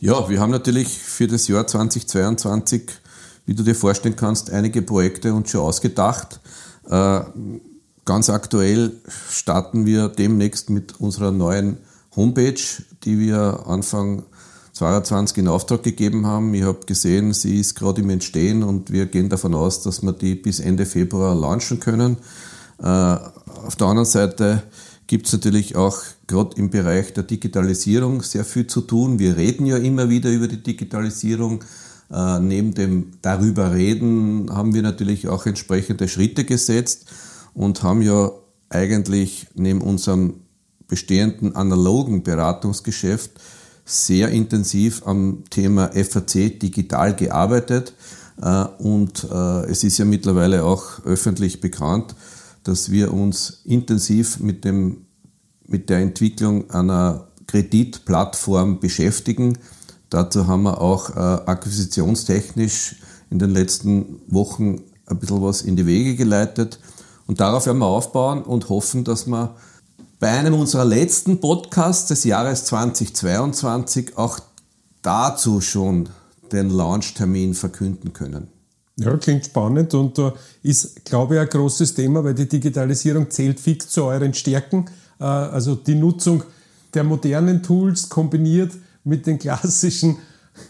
Ja, 0.00 0.28
wir 0.28 0.40
haben 0.40 0.50
natürlich 0.50 0.88
für 0.88 1.26
das 1.26 1.48
Jahr 1.48 1.66
2022, 1.66 2.90
wie 3.46 3.54
du 3.54 3.62
dir 3.62 3.74
vorstellen 3.74 4.16
kannst, 4.16 4.50
einige 4.50 4.82
Projekte 4.82 5.34
uns 5.34 5.50
schon 5.50 5.60
ausgedacht. 5.60 6.40
Äh, 6.88 7.20
ganz 8.04 8.30
aktuell 8.30 8.92
starten 9.30 9.86
wir 9.86 10.08
demnächst 10.08 10.70
mit 10.70 11.00
unserer 11.00 11.30
neuen 11.30 11.78
Homepage, 12.16 12.60
die 13.04 13.18
wir 13.18 13.66
Anfang 13.66 14.24
2022 14.78 15.38
in 15.38 15.48
Auftrag 15.48 15.82
gegeben 15.82 16.24
haben. 16.24 16.54
Ich 16.54 16.62
habe 16.62 16.86
gesehen, 16.86 17.32
sie 17.32 17.58
ist 17.58 17.74
gerade 17.74 18.00
im 18.00 18.10
Entstehen 18.10 18.62
und 18.62 18.92
wir 18.92 19.06
gehen 19.06 19.28
davon 19.28 19.54
aus, 19.54 19.82
dass 19.82 20.02
wir 20.02 20.12
die 20.12 20.36
bis 20.36 20.60
Ende 20.60 20.86
Februar 20.86 21.34
launchen 21.34 21.80
können. 21.80 22.16
Äh, 22.80 22.84
auf 22.86 23.74
der 23.76 23.88
anderen 23.88 24.06
Seite 24.06 24.62
gibt 25.08 25.26
es 25.26 25.32
natürlich 25.32 25.74
auch 25.74 25.98
gerade 26.28 26.56
im 26.56 26.70
Bereich 26.70 27.12
der 27.12 27.24
Digitalisierung 27.24 28.22
sehr 28.22 28.44
viel 28.44 28.68
zu 28.68 28.82
tun. 28.82 29.18
Wir 29.18 29.36
reden 29.36 29.66
ja 29.66 29.78
immer 29.78 30.08
wieder 30.10 30.30
über 30.30 30.46
die 30.46 30.62
Digitalisierung. 30.62 31.64
Äh, 32.12 32.38
neben 32.38 32.74
dem 32.74 33.14
darüber 33.20 33.72
reden 33.72 34.48
haben 34.52 34.74
wir 34.74 34.82
natürlich 34.82 35.26
auch 35.26 35.46
entsprechende 35.46 36.06
Schritte 36.06 36.44
gesetzt 36.44 37.06
und 37.52 37.82
haben 37.82 38.02
ja 38.02 38.30
eigentlich 38.70 39.48
neben 39.56 39.80
unserem 39.80 40.34
bestehenden 40.86 41.56
analogen 41.56 42.22
Beratungsgeschäft 42.22 43.32
sehr 43.88 44.28
intensiv 44.28 45.02
am 45.06 45.44
Thema 45.48 45.90
FAC 45.92 46.60
digital 46.60 47.16
gearbeitet. 47.16 47.94
Äh, 48.40 48.64
und 48.78 49.26
äh, 49.30 49.64
es 49.64 49.82
ist 49.82 49.98
ja 49.98 50.04
mittlerweile 50.04 50.64
auch 50.64 51.04
öffentlich 51.04 51.60
bekannt, 51.60 52.14
dass 52.64 52.90
wir 52.90 53.14
uns 53.14 53.62
intensiv 53.64 54.40
mit, 54.40 54.64
dem, 54.64 55.06
mit 55.66 55.88
der 55.88 55.98
Entwicklung 55.98 56.70
einer 56.70 57.28
Kreditplattform 57.46 58.78
beschäftigen. 58.78 59.56
Dazu 60.10 60.46
haben 60.46 60.64
wir 60.64 60.82
auch 60.82 61.10
äh, 61.10 61.18
akquisitionstechnisch 61.18 62.96
in 63.30 63.38
den 63.38 63.50
letzten 63.50 64.20
Wochen 64.28 64.82
ein 65.06 65.18
bisschen 65.18 65.42
was 65.42 65.62
in 65.62 65.76
die 65.76 65.86
Wege 65.86 66.14
geleitet. 66.14 66.78
Und 67.26 67.40
darauf 67.40 67.64
werden 67.64 67.78
wir 67.78 67.86
aufbauen 67.86 68.42
und 68.42 68.68
hoffen, 68.68 69.04
dass 69.04 69.26
wir 69.26 69.56
bei 70.20 70.30
einem 70.30 70.54
unserer 70.54 70.84
letzten 70.84 71.40
Podcasts 71.40 72.08
des 72.08 72.24
Jahres 72.24 72.64
2022 72.64 74.16
auch 74.16 74.40
dazu 75.02 75.60
schon 75.60 76.08
den 76.50 76.70
Launchtermin 76.70 77.54
verkünden 77.54 78.12
können. 78.12 78.48
Ja, 78.96 79.16
klingt 79.16 79.46
spannend 79.46 79.94
und 79.94 80.18
uh, 80.18 80.32
ist, 80.62 81.04
glaube 81.04 81.36
ich, 81.36 81.40
ein 81.40 81.48
großes 81.48 81.94
Thema, 81.94 82.24
weil 82.24 82.34
die 82.34 82.48
Digitalisierung 82.48 83.30
zählt 83.30 83.60
fix 83.60 83.90
zu 83.90 84.04
euren 84.04 84.34
Stärken. 84.34 84.86
Uh, 85.20 85.24
also 85.24 85.76
die 85.76 85.94
Nutzung 85.94 86.42
der 86.94 87.04
modernen 87.04 87.62
Tools 87.62 88.08
kombiniert 88.08 88.72
mit 89.04 89.26
den 89.26 89.38
klassischen 89.38 90.16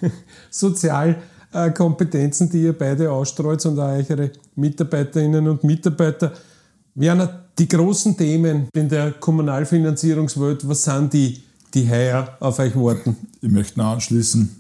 Sozialkompetenzen, 0.51 2.51
die 2.51 2.65
ihr 2.65 2.77
beide 2.77 3.11
ausstreut 3.11 3.65
und 3.65 3.79
auch 3.79 3.97
eure 3.97 4.31
Mitarbeiterinnen 4.57 5.49
und 5.49 5.65
Mitarbeiter. 5.65 6.33
Werner, 6.99 7.45
die 7.57 7.69
großen 7.69 8.17
Themen 8.17 8.69
in 8.75 8.89
der 8.89 9.13
Kommunalfinanzierungswelt, 9.13 10.69
was 10.69 10.83
sind 10.83 11.13
die, 11.13 11.41
die 11.73 11.89
heuer 11.89 12.37
auf 12.41 12.59
euch 12.59 12.75
warten? 12.75 13.17
Ich 13.41 13.51
möchte 13.51 13.79
noch 13.79 13.93
anschließen. 13.93 14.51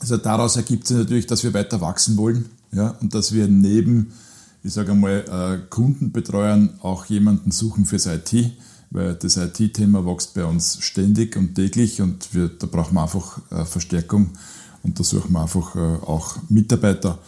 Also 0.00 0.16
daraus 0.16 0.56
ergibt 0.56 0.88
sich 0.88 0.96
natürlich, 0.96 1.28
dass 1.28 1.44
wir 1.44 1.54
weiter 1.54 1.80
wachsen 1.80 2.16
wollen 2.16 2.46
ja, 2.72 2.96
und 3.00 3.14
dass 3.14 3.32
wir 3.32 3.46
neben, 3.46 4.12
ich 4.64 4.72
sage 4.72 4.90
einmal, 4.90 5.24
äh, 5.30 5.68
Kundenbetreuern 5.70 6.80
auch 6.82 7.06
jemanden 7.06 7.52
suchen 7.52 7.86
fürs 7.86 8.06
IT, 8.06 8.34
weil 8.90 9.14
das 9.14 9.36
IT-Thema 9.36 10.04
wächst 10.04 10.34
bei 10.34 10.44
uns 10.44 10.78
ständig 10.80 11.36
und 11.36 11.54
täglich 11.54 12.02
und 12.02 12.34
wir, 12.34 12.48
da 12.48 12.66
brauchen 12.66 12.94
wir 12.94 13.02
einfach 13.02 13.38
äh, 13.52 13.64
Verstärkung 13.64 14.30
und 14.82 14.98
da 14.98 15.04
suchen 15.04 15.30
wir 15.30 15.42
einfach 15.42 15.76
äh, 15.76 15.78
auch 15.78 16.38
Mitarbeiter. 16.48 17.20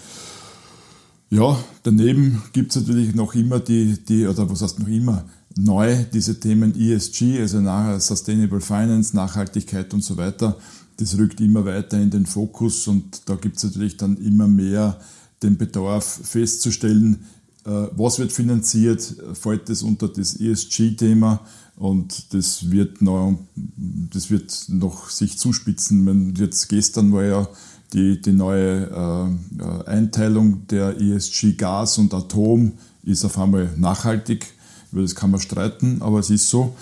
Ja, 1.34 1.58
daneben 1.82 2.40
gibt 2.52 2.70
es 2.70 2.80
natürlich 2.80 3.12
noch 3.12 3.34
immer 3.34 3.58
die, 3.58 3.98
die, 4.04 4.24
oder 4.24 4.48
was 4.48 4.62
heißt 4.62 4.78
noch 4.78 4.86
immer, 4.86 5.24
neu 5.56 6.04
diese 6.12 6.38
Themen 6.38 6.78
ESG, 6.80 7.40
also 7.40 7.60
nachher 7.60 7.98
Sustainable 7.98 8.60
Finance, 8.60 9.16
Nachhaltigkeit 9.16 9.92
und 9.94 10.04
so 10.04 10.16
weiter. 10.16 10.56
Das 10.96 11.18
rückt 11.18 11.40
immer 11.40 11.64
weiter 11.64 12.00
in 12.00 12.10
den 12.10 12.24
Fokus 12.24 12.86
und 12.86 13.28
da 13.28 13.34
gibt 13.34 13.56
es 13.56 13.64
natürlich 13.64 13.96
dann 13.96 14.16
immer 14.18 14.46
mehr 14.46 15.00
den 15.42 15.58
Bedarf 15.58 16.04
festzustellen, 16.22 17.24
äh, 17.64 17.88
was 17.96 18.20
wird 18.20 18.30
finanziert, 18.30 19.16
fällt 19.32 19.68
das 19.68 19.82
unter 19.82 20.06
das 20.06 20.38
ESG-Thema 20.38 21.40
und 21.74 22.32
das 22.32 22.70
wird 22.70 23.02
noch, 23.02 23.36
das 23.56 24.30
wird 24.30 24.66
noch 24.68 25.10
sich 25.10 25.36
zuspitzen. 25.36 26.32
Jetzt 26.36 26.68
gestern 26.68 27.12
war 27.12 27.24
ja 27.24 27.48
die, 27.94 28.20
die 28.20 28.32
neue 28.32 28.90
äh, 28.90 29.88
Einteilung 29.88 30.66
der 30.66 31.00
ESG 31.00 31.52
Gas 31.52 31.98
und 31.98 32.12
Atom 32.12 32.72
ist 33.04 33.24
auf 33.24 33.38
einmal 33.38 33.70
nachhaltig. 33.76 34.46
Über 34.92 35.02
das 35.02 35.14
kann 35.14 35.30
man 35.30 35.40
streiten, 35.40 36.02
aber 36.02 36.18
es 36.18 36.28
ist 36.28 36.50
so. 36.50 36.74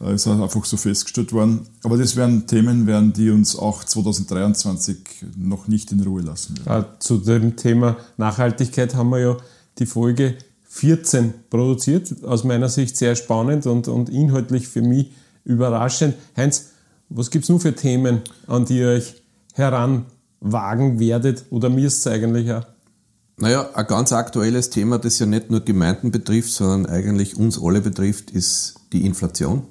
Äh, 0.00 0.12
es 0.12 0.26
ist 0.26 0.32
einfach 0.32 0.64
so 0.64 0.76
festgestellt 0.76 1.32
worden. 1.32 1.66
Aber 1.82 1.98
das 1.98 2.16
werden 2.16 2.46
Themen, 2.46 2.86
werden, 2.86 3.12
die 3.12 3.30
uns 3.30 3.56
auch 3.56 3.84
2023 3.84 4.96
noch 5.36 5.68
nicht 5.68 5.92
in 5.92 6.00
Ruhe 6.00 6.22
lassen 6.22 6.56
werden. 6.58 6.84
Ah, 6.84 7.00
zu 7.00 7.18
dem 7.18 7.56
Thema 7.56 7.96
Nachhaltigkeit 8.16 8.94
haben 8.94 9.10
wir 9.10 9.18
ja 9.18 9.36
die 9.78 9.86
Folge 9.86 10.36
14 10.68 11.34
produziert. 11.50 12.24
Aus 12.24 12.44
meiner 12.44 12.68
Sicht 12.68 12.96
sehr 12.96 13.16
spannend 13.16 13.66
und, 13.66 13.88
und 13.88 14.08
inhaltlich 14.08 14.68
für 14.68 14.82
mich 14.82 15.10
überraschend. 15.44 16.14
Heinz, 16.36 16.70
was 17.08 17.30
gibt 17.30 17.44
es 17.44 17.48
nun 17.48 17.58
für 17.58 17.74
Themen, 17.74 18.20
an 18.46 18.66
die 18.66 18.78
ihr 18.78 18.88
euch 18.88 19.14
heranwagen 20.40 20.98
werdet 20.98 21.44
oder 21.50 21.70
müsst 21.70 22.06
eigentlich 22.06 22.52
auch? 22.52 22.64
Naja, 23.36 23.70
ein 23.74 23.86
ganz 23.86 24.12
aktuelles 24.12 24.68
Thema, 24.70 24.98
das 24.98 25.18
ja 25.18 25.26
nicht 25.26 25.50
nur 25.50 25.60
Gemeinden 25.60 26.10
betrifft, 26.10 26.50
sondern 26.52 26.92
eigentlich 26.92 27.36
uns 27.36 27.58
alle 27.62 27.80
betrifft, 27.80 28.30
ist 28.30 28.74
die 28.92 29.06
Inflation. 29.06 29.62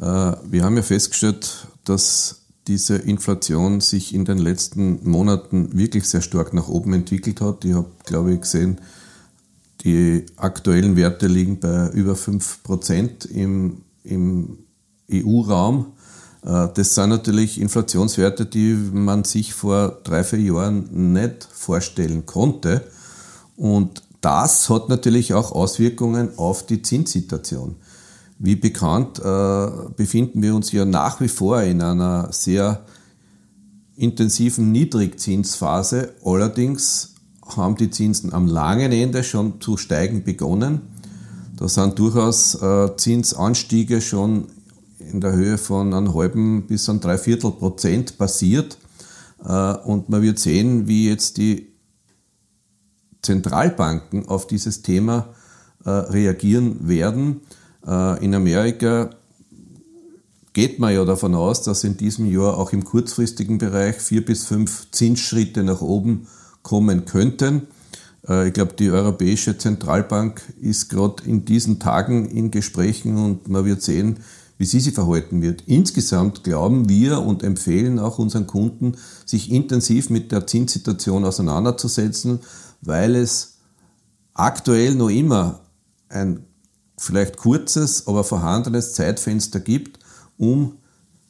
Äh, 0.00 0.04
wir 0.04 0.62
haben 0.62 0.76
ja 0.76 0.82
festgestellt, 0.82 1.66
dass 1.84 2.42
diese 2.68 2.96
Inflation 2.96 3.80
sich 3.80 4.14
in 4.14 4.24
den 4.24 4.38
letzten 4.38 5.08
Monaten 5.08 5.76
wirklich 5.76 6.08
sehr 6.08 6.20
stark 6.20 6.54
nach 6.54 6.68
oben 6.68 6.92
entwickelt 6.92 7.40
hat. 7.40 7.64
Ich 7.64 7.74
habe, 7.74 7.90
glaube 8.04 8.32
ich, 8.32 8.42
gesehen, 8.42 8.80
die 9.82 10.26
aktuellen 10.36 10.94
Werte 10.94 11.26
liegen 11.26 11.58
bei 11.58 11.88
über 11.88 12.12
5% 12.12 13.26
im, 13.28 13.82
im 14.04 14.58
EU-Raum. 15.10 15.94
Äh, 16.44 16.68
das 16.74 16.94
sind 16.94 17.10
natürlich 17.10 17.60
Inflationswerte, 17.60 18.46
die 18.46 18.74
man 18.74 19.24
sich 19.24 19.54
vor 19.54 19.98
drei, 20.04 20.24
vier 20.24 20.40
Jahren 20.40 21.12
nicht 21.12 21.48
vorstellen 21.50 22.26
konnte. 22.26 22.82
Und 23.56 24.02
das 24.20 24.70
hat 24.70 24.88
natürlich 24.88 25.34
auch 25.34 25.52
Auswirkungen 25.52 26.38
auf 26.38 26.64
die 26.64 26.82
Zinssituation. 26.82 27.76
Wie 28.38 28.56
bekannt 28.56 29.20
äh, 29.20 29.68
befinden 29.96 30.42
wir 30.42 30.54
uns 30.54 30.72
ja 30.72 30.84
nach 30.84 31.20
wie 31.20 31.28
vor 31.28 31.62
in 31.62 31.80
einer 31.80 32.32
sehr 32.32 32.84
intensiven 33.96 34.72
Niedrigzinsphase. 34.72 36.14
Allerdings 36.24 37.14
haben 37.56 37.76
die 37.76 37.90
Zinsen 37.90 38.32
am 38.32 38.46
langen 38.46 38.90
Ende 38.92 39.22
schon 39.22 39.60
zu 39.60 39.76
steigen 39.76 40.24
begonnen. 40.24 40.80
Da 41.56 41.68
sind 41.68 41.98
durchaus 41.98 42.54
äh, 42.56 42.96
Zinsanstiege 42.96 44.00
schon 44.00 44.46
in 45.10 45.20
der 45.20 45.32
Höhe 45.32 45.58
von 45.58 45.92
einem 45.92 46.14
halben 46.14 46.66
bis 46.66 46.88
einem 46.88 47.00
Dreiviertel 47.00 47.52
Prozent 47.52 48.18
passiert. 48.18 48.78
Äh, 49.44 49.74
und 49.84 50.08
man 50.08 50.22
wird 50.22 50.38
sehen, 50.38 50.86
wie 50.86 51.08
jetzt 51.08 51.36
die 51.36 51.72
Zentralbanken 53.22 54.28
auf 54.28 54.46
dieses 54.46 54.82
Thema 54.82 55.28
äh, 55.84 55.90
reagieren 55.90 56.88
werden. 56.88 57.40
Äh, 57.86 58.24
in 58.24 58.34
Amerika 58.34 59.10
geht 60.52 60.78
man 60.78 60.92
ja 60.92 61.04
davon 61.04 61.34
aus, 61.34 61.62
dass 61.62 61.84
in 61.84 61.96
diesem 61.96 62.26
Jahr 62.26 62.58
auch 62.58 62.72
im 62.72 62.84
kurzfristigen 62.84 63.58
Bereich 63.58 63.96
vier 63.96 64.24
bis 64.24 64.44
fünf 64.44 64.90
Zinsschritte 64.90 65.62
nach 65.62 65.80
oben 65.80 66.26
kommen 66.62 67.06
könnten. 67.06 67.68
Ich 68.46 68.52
glaube, 68.52 68.74
die 68.78 68.90
Europäische 68.90 69.58
Zentralbank 69.58 70.42
ist 70.60 70.90
gerade 70.90 71.24
in 71.24 71.44
diesen 71.44 71.80
Tagen 71.80 72.26
in 72.26 72.52
Gesprächen 72.52 73.16
und 73.16 73.48
man 73.48 73.64
wird 73.64 73.82
sehen, 73.82 74.18
wie 74.58 74.64
sie 74.64 74.80
sich 74.80 74.94
verhalten 74.94 75.42
wird. 75.42 75.62
Insgesamt 75.66 76.44
glauben 76.44 76.88
wir 76.88 77.20
und 77.20 77.42
empfehlen 77.42 77.98
auch 77.98 78.18
unseren 78.18 78.46
Kunden, 78.46 78.96
sich 79.26 79.50
intensiv 79.50 80.10
mit 80.10 80.32
der 80.32 80.46
Zinssituation 80.46 81.24
auseinanderzusetzen, 81.24 82.40
weil 82.80 83.16
es 83.16 83.58
aktuell 84.34 84.94
noch 84.94 85.10
immer 85.10 85.60
ein 86.08 86.44
vielleicht 86.98 87.36
kurzes, 87.36 88.06
aber 88.06 88.22
vorhandenes 88.22 88.94
Zeitfenster 88.94 89.60
gibt, 89.60 89.98
um 90.38 90.74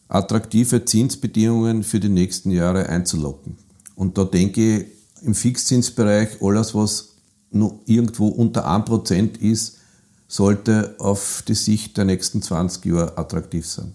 attraktive 0.09 0.85
Zinsbedingungen 0.85 1.83
für 1.83 2.01
die 2.01 2.11
nächsten 2.11 2.51
Jahre 2.51 2.89
einzulocken. 2.89 3.57
Und 3.95 4.19
da 4.19 4.25
denke 4.25 4.79
ich, 4.79 4.87
im 5.23 5.35
Fixzinsbereich, 5.35 6.43
alles 6.43 6.75
was 6.75 7.15
nur 7.51 7.79
irgendwo 7.87 8.29
unter 8.29 8.67
1% 8.69 9.39
ist, 9.41 9.79
sollte 10.33 10.95
auf 10.99 11.45
die 11.47 11.55
Sicht 11.55 11.99
der 11.99 12.07
nächsten 12.07 12.41
20 12.41 12.87
Jahre 12.87 13.19
attraktiv 13.19 13.67
sein. 13.67 13.93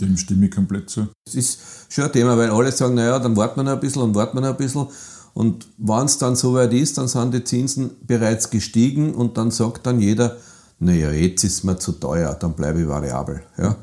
Dem 0.00 0.16
stimme 0.16 0.46
ich 0.46 0.54
komplett 0.54 0.88
zu. 0.88 1.08
Das 1.26 1.34
ist 1.34 1.58
schon 1.90 2.04
ein 2.04 2.12
Thema, 2.12 2.38
weil 2.38 2.48
alle 2.48 2.72
sagen, 2.72 2.94
naja, 2.94 3.18
dann 3.18 3.36
warten 3.36 3.60
wir 3.60 3.64
noch 3.64 3.72
ein 3.72 3.80
bisschen 3.80 4.00
und 4.00 4.14
warten 4.14 4.38
wir 4.38 4.40
noch 4.40 4.48
ein 4.48 4.56
bisschen. 4.56 4.86
Und 5.34 5.66
wenn 5.76 6.06
es 6.06 6.16
dann 6.16 6.36
soweit 6.36 6.72
ist, 6.72 6.96
dann 6.96 7.06
sind 7.06 7.34
die 7.34 7.44
Zinsen 7.44 7.90
bereits 8.06 8.48
gestiegen 8.48 9.14
und 9.14 9.36
dann 9.36 9.50
sagt 9.50 9.86
dann 9.86 10.00
jeder, 10.00 10.38
naja, 10.78 11.10
jetzt 11.10 11.44
ist 11.44 11.64
mir 11.64 11.78
zu 11.78 11.92
teuer, 11.92 12.34
dann 12.34 12.54
bleibe 12.54 12.80
ich 12.80 12.88
variabel. 12.88 13.42
Ja? 13.58 13.76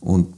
Und 0.00 0.34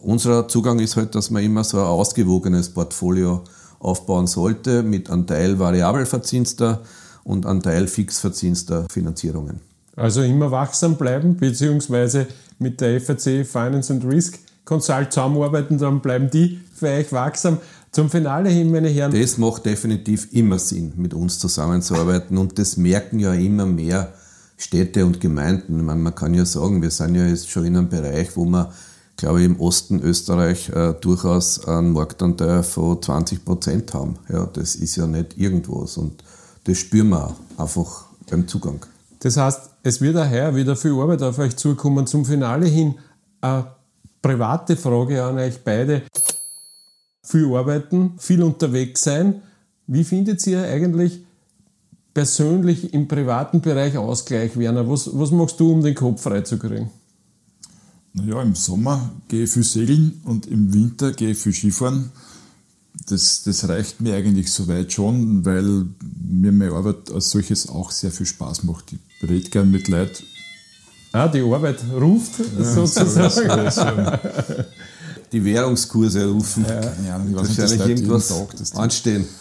unser 0.00 0.48
Zugang 0.48 0.80
ist 0.80 0.96
halt, 0.96 1.14
dass 1.14 1.30
man 1.30 1.44
immer 1.44 1.62
so 1.62 1.78
ein 1.78 1.84
ausgewogenes 1.84 2.70
Portfolio 2.70 3.44
aufbauen 3.78 4.26
sollte 4.26 4.82
mit 4.82 5.10
einem 5.10 5.28
Teil 5.28 5.60
variabel 5.60 6.06
verzinster 6.06 6.82
und 7.24 7.46
einem 7.46 7.62
Teil 7.62 7.86
fix 7.86 8.18
verzinster 8.20 8.86
Finanzierungen. 8.90 9.60
Also 9.96 10.22
immer 10.22 10.50
wachsam 10.50 10.96
bleiben, 10.96 11.36
beziehungsweise 11.36 12.26
mit 12.58 12.80
der 12.80 13.00
FAC 13.00 13.46
Finance 13.46 13.92
and 13.92 14.04
Risk 14.04 14.38
Consult 14.64 15.12
zusammenarbeiten, 15.12 15.78
dann 15.78 16.00
bleiben 16.00 16.30
die 16.30 16.60
für 16.74 16.88
euch 16.88 17.12
wachsam. 17.12 17.58
Zum 17.90 18.08
Finale 18.08 18.50
hin, 18.50 18.70
meine 18.70 18.88
Herren. 18.88 19.12
Das 19.12 19.36
macht 19.36 19.66
definitiv 19.66 20.28
immer 20.32 20.60
Sinn, 20.60 20.92
mit 20.96 21.12
uns 21.12 21.40
zusammenzuarbeiten 21.40 22.38
und 22.38 22.56
das 22.58 22.76
merken 22.76 23.18
ja 23.18 23.34
immer 23.34 23.66
mehr 23.66 24.12
Städte 24.56 25.04
und 25.04 25.20
Gemeinden. 25.20 25.84
Meine, 25.84 26.00
man 26.00 26.14
kann 26.14 26.34
ja 26.34 26.44
sagen, 26.44 26.82
wir 26.82 26.90
sind 26.90 27.16
ja 27.16 27.26
jetzt 27.26 27.50
schon 27.50 27.64
in 27.64 27.76
einem 27.76 27.88
Bereich, 27.88 28.36
wo 28.36 28.44
wir, 28.44 28.72
glaube 29.16 29.40
ich, 29.40 29.46
im 29.46 29.58
Osten 29.58 30.00
Österreich 30.00 30.68
äh, 30.68 30.94
durchaus 31.00 31.66
einen 31.66 31.92
Marktanteil 31.92 32.62
von 32.62 33.02
20 33.02 33.44
Prozent 33.44 33.92
haben. 33.92 34.18
Ja, 34.28 34.46
das 34.46 34.76
ist 34.76 34.94
ja 34.94 35.08
nicht 35.08 35.36
irgendwas 35.36 35.96
und 35.96 36.22
das 36.64 36.78
spüren 36.78 37.08
wir 37.10 37.36
einfach 37.56 38.06
beim 38.28 38.46
Zugang. 38.46 38.84
Das 39.20 39.36
heißt, 39.36 39.70
es 39.82 40.00
wird 40.00 40.16
daher 40.16 40.54
wieder 40.54 40.76
viel 40.76 40.92
Arbeit 40.92 41.22
auf 41.22 41.38
euch 41.38 41.56
zukommen. 41.56 42.06
Zum 42.06 42.24
Finale 42.24 42.66
hin 42.66 42.94
eine 43.40 43.66
private 44.22 44.76
Frage 44.76 45.22
an 45.22 45.38
euch 45.38 45.62
beide. 45.62 46.02
Viel 47.22 47.54
arbeiten, 47.54 48.14
viel 48.18 48.42
unterwegs 48.42 49.02
sein. 49.02 49.42
Wie 49.86 50.04
findet 50.04 50.46
ihr 50.46 50.62
eigentlich 50.64 51.20
persönlich 52.14 52.92
im 52.94 53.08
privaten 53.08 53.60
Bereich 53.60 53.96
Ausgleich, 53.96 54.56
Werner? 54.56 54.88
Was, 54.88 55.10
was 55.12 55.30
machst 55.30 55.60
du, 55.60 55.72
um 55.72 55.82
den 55.82 55.94
Kopf 55.94 56.22
freizukriegen? 56.22 56.90
Naja, 58.12 58.42
im 58.42 58.54
Sommer 58.54 59.10
gehe 59.28 59.44
ich 59.44 59.50
viel 59.50 59.62
segeln 59.62 60.20
und 60.24 60.46
im 60.46 60.72
Winter 60.72 61.12
gehe 61.12 61.30
ich 61.30 61.38
viel 61.38 61.52
Skifahren. 61.52 62.10
Das, 63.06 63.42
das 63.44 63.68
reicht 63.68 64.00
mir 64.00 64.14
eigentlich 64.16 64.50
soweit 64.50 64.92
schon, 64.92 65.44
weil 65.44 65.86
mir 66.30 66.52
meine 66.52 66.72
Arbeit 66.72 67.10
als 67.12 67.30
solches 67.30 67.68
auch 67.68 67.90
sehr 67.90 68.10
viel 68.10 68.26
Spaß 68.26 68.64
macht. 68.64 68.92
Ich 68.92 69.28
rede 69.28 69.48
gern 69.50 69.70
mit 69.70 69.88
Leuten. 69.88 70.24
Ah, 71.12 71.28
die 71.28 71.40
Arbeit 71.40 71.78
ruft 71.92 72.32
ja, 72.58 72.64
sozusagen. 72.86 73.70
So 73.70 73.84
die 75.32 75.44
Währungskurse 75.44 76.26
rufen. 76.26 76.64
Ja, 76.68 76.80
ja, 76.80 77.24
ich 77.24 77.36
weiß 77.36 77.58
wahrscheinlich 77.58 77.88
irgendwas 77.88 78.28
Tag, 78.28 78.78
anstehen. 78.78 79.26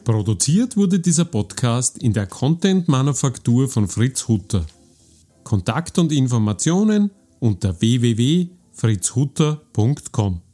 Produziert 0.04 0.76
wurde 0.76 1.00
dieser 1.00 1.24
Podcast 1.24 1.96
in 1.98 2.12
der 2.12 2.26
Content-Manufaktur 2.26 3.68
von 3.68 3.88
Fritz 3.88 4.28
Hutter. 4.28 4.66
Kontakt 5.42 5.98
und 5.98 6.12
Informationen 6.12 7.10
unter 7.40 7.80
www.fritzhutter.com. 7.80 10.51